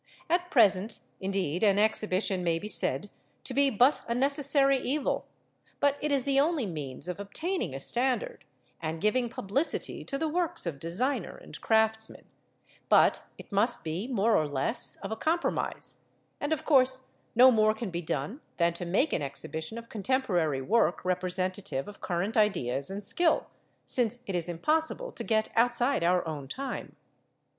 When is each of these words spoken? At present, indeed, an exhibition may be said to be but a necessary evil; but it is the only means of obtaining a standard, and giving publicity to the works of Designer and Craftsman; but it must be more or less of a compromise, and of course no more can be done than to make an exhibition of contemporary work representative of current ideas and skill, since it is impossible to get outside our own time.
At 0.31 0.49
present, 0.49 1.01
indeed, 1.19 1.61
an 1.61 1.77
exhibition 1.77 2.43
may 2.43 2.57
be 2.57 2.67
said 2.67 3.11
to 3.43 3.53
be 3.53 3.69
but 3.69 4.01
a 4.07 4.15
necessary 4.15 4.79
evil; 4.79 5.27
but 5.79 5.99
it 6.01 6.11
is 6.11 6.23
the 6.23 6.39
only 6.39 6.65
means 6.65 7.07
of 7.07 7.19
obtaining 7.19 7.75
a 7.75 7.79
standard, 7.79 8.43
and 8.81 8.99
giving 8.99 9.29
publicity 9.29 10.03
to 10.05 10.17
the 10.17 10.27
works 10.27 10.65
of 10.65 10.79
Designer 10.79 11.35
and 11.37 11.61
Craftsman; 11.61 12.25
but 12.89 13.21
it 13.37 13.51
must 13.51 13.83
be 13.83 14.07
more 14.07 14.35
or 14.35 14.47
less 14.47 14.95
of 15.03 15.11
a 15.11 15.15
compromise, 15.15 15.97
and 16.39 16.51
of 16.51 16.65
course 16.65 17.11
no 17.35 17.51
more 17.51 17.75
can 17.75 17.91
be 17.91 18.01
done 18.01 18.41
than 18.57 18.73
to 18.73 18.87
make 18.87 19.13
an 19.13 19.21
exhibition 19.21 19.77
of 19.77 19.87
contemporary 19.89 20.63
work 20.63 21.05
representative 21.05 21.87
of 21.87 22.01
current 22.01 22.35
ideas 22.35 22.89
and 22.89 23.05
skill, 23.05 23.45
since 23.85 24.23
it 24.25 24.35
is 24.35 24.49
impossible 24.49 25.11
to 25.11 25.23
get 25.23 25.49
outside 25.55 26.03
our 26.03 26.27
own 26.27 26.47
time. 26.47 26.95